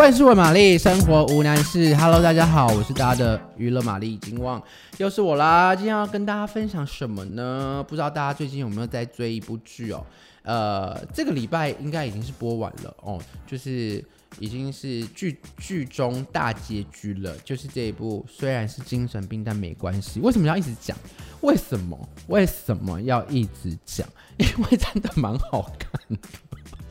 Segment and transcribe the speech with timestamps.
[0.00, 1.94] 万事问玛丽，生活无难事。
[1.94, 4.60] Hello，大家好，我是大家的娱乐玛丽金旺，
[4.96, 5.76] 又是我啦。
[5.76, 7.84] 今天要跟大家分享什么呢？
[7.86, 10.02] 不知道大家最近有没有在追一部剧哦？
[10.42, 14.02] 呃，这个礼拜应该已经是播完了哦，就是
[14.38, 17.36] 已经是剧剧中大结局了。
[17.44, 20.18] 就是这一部虽然是精神病，但没关系。
[20.20, 20.96] 为什么要一直讲？
[21.42, 22.08] 为什么？
[22.28, 24.08] 为什么要一直讲？
[24.38, 26.28] 因为真的蛮好看的。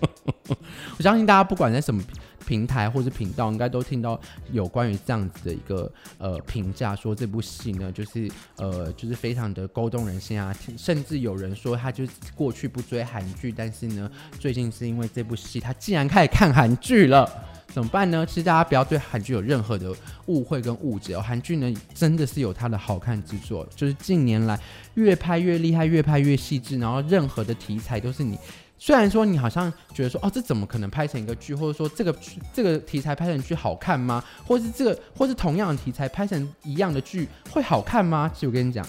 [0.98, 2.02] 我相信大家不管在什么
[2.50, 4.20] 平台或者频道，应该都听到
[4.52, 14.10] 有关于这样子的一个呃评价，说这部戏呢，就是呃就是非常的勾动人心啊，甚至有人说他就过去不追韩剧，但是呢
[14.40, 17.30] 最近是因为这部戏，他竟然开始看韩剧了，
[17.68, 18.26] 怎么办呢？
[18.26, 19.94] 其实大家不要对韩剧有任何的
[20.26, 24.60] 误会跟误解哦，韩剧呢真的是有它的好看之处，就是近年来
[24.96, 28.40] 越拍越厉害，越拍越细致，然后任何的题材都是你。
[28.82, 32.16] 虽然说你好像觉得说哦，这怎么可能拍成一个剧，或者说这个
[32.54, 34.24] 这个题材拍成剧好看吗？
[34.48, 38.32] 或是这个，或是同样的题材拍成一样的剧会好看吗？
[38.34, 38.84] 其实我跟你讲，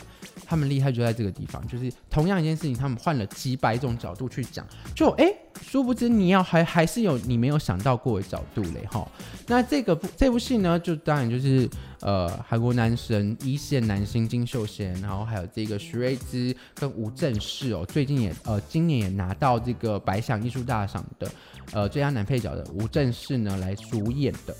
[0.50, 5.24] 他们厉害就在这个地方，就是同样一件事情，他们换了几百种角度去讲，就哎。
[5.24, 9.06] 诶殊不知你要还还是有你没有想到过的角度嘞哈，
[9.48, 11.68] 那这个部这部戏呢，就当然就是
[12.00, 21.30] 呃韩国男神一线男星金秀贤，然后还有这个徐睿知跟吴正式哦，最近也呃今年也拿到这个百想艺术大赏的
[21.72, 24.54] 呃最佳男配角的吴正式呢来主演的。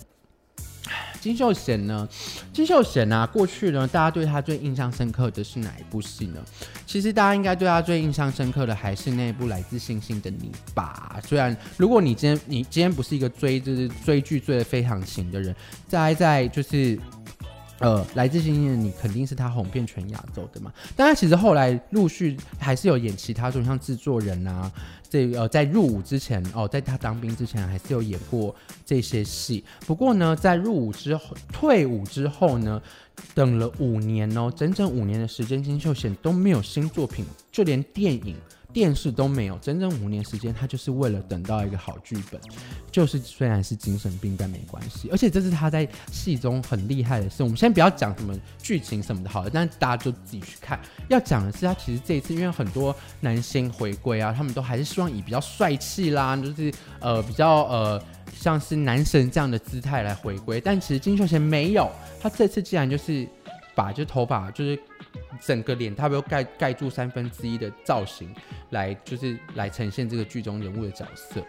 [1.21, 2.09] 金秀贤呢？
[2.53, 6.41] 金秀贤啊，过去呢，大家对他最印象深刻的是哪一部戏呢？
[6.87, 11.21] 其实大家应该对他最印象深刻的还是那部《来自星星的你》吧。
[11.27, 15.55] 虽然如果你今天你今天不是一个追就是追剧追得非常勤的人，
[15.87, 16.99] 在在就是
[17.81, 20.73] 呃，《来自星星的你》肯定是他红遍全亚洲的嘛。
[20.95, 24.71] 但他其实后来陆续还是有演其他种像制作人啊。
[25.09, 28.55] 这呃，在入伍之前哦，在他当兵之前，还是有演过
[28.87, 29.65] 这些戏。
[29.85, 32.81] 不过呢，在入伍之后，退伍之后呢，
[33.35, 38.37] 等了五年哦，整整五年的时间，金秀贤都没有新作品，就连电影。
[38.73, 42.41] 电视都没有，整整五年时间，他就是为了等到一个好剧本，
[42.91, 45.09] 就是虽然是精神病，但没关系。
[45.11, 47.43] 而且这是他在戏中很厉害的事。
[47.43, 50.79] 我们先不要讲什么剧情什么的，好了，但大家就自己去看。
[51.09, 60.61] 要讲的是，他其实这一次因为很多男星回归啊，他们都还是希望以比较帅气啦，就是呃比较呃像是男神这样的姿态来回归。
[60.61, 63.27] 但其实金秀贤没有，他这次竟然就是
[63.75, 64.79] 把就头发就是。
[65.41, 68.35] 整个脸，他不要盖盖住三分之一的造型，
[68.71, 71.43] 来就是来呈现这个剧中人物的角色，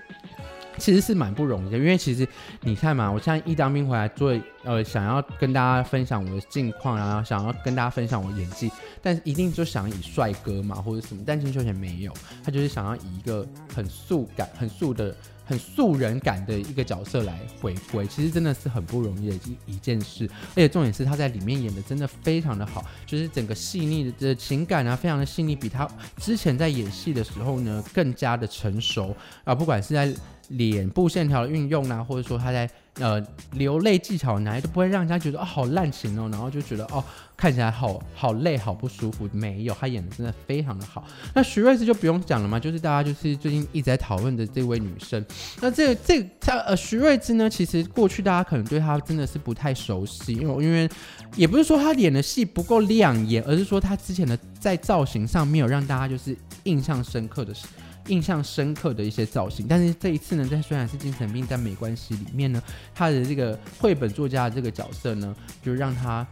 [0.78, 1.78] 其实是蛮不容易的。
[1.78, 2.28] 因为其实
[2.62, 4.34] 你看嘛，我现在一当兵回来做，
[4.64, 12.14] 呃，想要跟大家分享我的近况，然后想要跟大家分享我的演技，但是一定就想以帅哥嘛或者什么，但金秀贤没有，
[12.44, 15.16] 他就是想要以一个很素感、很素的。
[15.44, 20.30] 很素人感的一个角色来回归，其实真的是很不容易的一一件事。
[20.52, 25.86] 而且重点是他在里面演的真的非常的好，就是整个细腻的这情感啊，非常的细腻，比他
[26.16, 29.54] 之前在演戏的时候呢更加的成熟啊。
[29.54, 30.14] 不管是在
[30.50, 32.70] 脸部线条的运用啊，或者说他在。
[32.96, 37.02] 呃，流泪技巧哪都不会让人家觉得哦好滥情哦，然后就觉得哦
[37.38, 39.30] 看起来好好累好不舒服。
[39.32, 41.04] 没有，他演的真的非常的好。
[41.34, 45.26] 那徐睿知就不用讲了嘛，就是大家就是最近一直在讨论的这位女生。
[45.62, 50.90] 那这个、这个、呃徐睿知呢，其实过去大家可能对她真的是不太熟悉，因为因为
[51.38, 57.66] 也不是说她演的戏不够亮眼，而是说她之前的在造型上没有让大家就是印象深刻的是。
[58.08, 62.62] 印象深刻的一些造型，但是这一次呢，在虽然是精神病但没关系里面呢，
[62.94, 66.26] 他的这个绘本作家的这个角色呢，就让他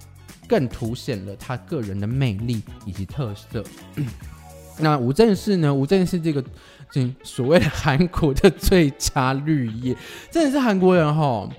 [0.48, 3.64] 更凸显了他个人的魅力以及特色。
[4.82, 5.74] 那吴正式呢？
[5.74, 6.44] 吴正式这个
[6.90, 9.96] 这所谓的韩国的最佳绿叶，
[10.32, 11.50] 真的是韩国人哈，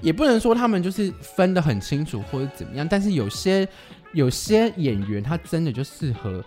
[0.00, 3.68] 也不能说他们就是分得很清楚或者怎么样，但是有些
[4.12, 6.44] 有些演员他真的就适合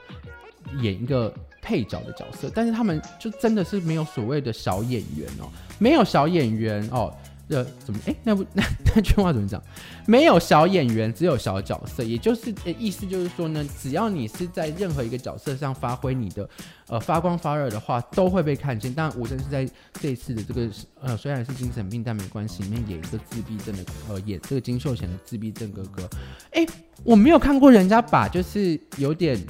[0.82, 1.34] 演一个。
[1.66, 5.48] 配角的角色，但是他们就真的是没有所谓的小演员哦，
[5.80, 7.10] 没有小演员哦，
[7.48, 8.62] 呃，怎么哎，那不 那
[8.94, 9.64] 那句话怎么讲？
[10.06, 16.50] 没有小演员，只有小角色，也就是意思就是说呢，只要你是在任何一个角色上发挥你的
[16.88, 18.94] 呃发光发热的话，都会被看见。
[18.94, 19.66] 当然，吴正式在
[20.02, 26.10] 这一次的这个呃虽然是精神病，但没关系，里面演一个自闭症的呃演这个金秀贤的自闭症哥哥。
[26.52, 26.66] 哎，
[27.06, 29.42] 我没有看过人家把就是有点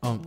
[0.00, 0.20] 嗯。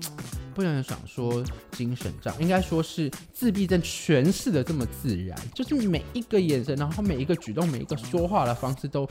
[0.56, 1.44] 不能想说
[1.74, 9.04] 精神障，应该说是自闭症诠释的这么自然，就是每一个眼神，然后每一个举动，每一个说话的方式都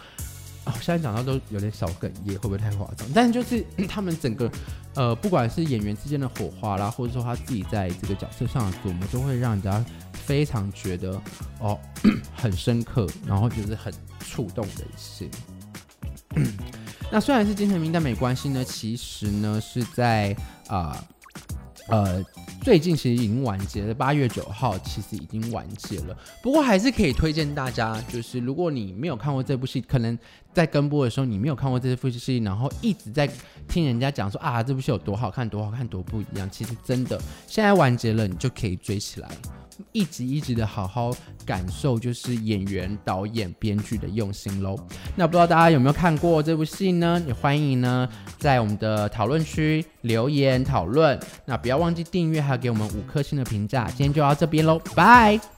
[0.64, 3.06] 哦，现在讲到都有点小哽咽，会不会太夸张？
[3.14, 4.50] 但是就是 他们整个，
[4.94, 11.20] 呃，不管是演员之间的火花啦，或者说他自己在这个角色上的琢磨，都会让人家非常觉得
[11.60, 11.78] 哦
[12.34, 15.30] 很深刻，然后就是很触动人心。
[17.12, 18.64] 那虽然是精神病，但没关系呢。
[18.64, 20.34] 其实呢是在
[20.68, 21.04] 啊。
[21.88, 22.24] 呃
[22.62, 26.16] 最近其实已经完结了，八月九号其实已经完结了。
[26.42, 30.18] 不过还是可以推荐大家，就是如果你没有看过这部戏，可能
[30.52, 33.28] 在跟播的时候你没有看过这部戏，然后一直在
[33.68, 36.48] 听人家讲说啊这部戏有多好看，多好看，多不一样。
[36.50, 39.28] 其实真的现在完结了，你就可以追起来。
[39.92, 41.10] 一集一集的好好
[41.44, 44.76] 感受，就是演员、导演、编剧的用心喽。
[45.16, 47.22] 那不知道大家有没有看过这部戏呢？
[47.26, 51.18] 也欢迎呢在我们的讨论区留言讨论。
[51.44, 53.86] 那不要忘记订阅，还有给我们五颗星的评价。
[53.88, 55.53] 今天就到这边喽，拜。